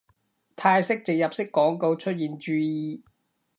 [0.55, 3.03] 泰式植入式廣告出現注意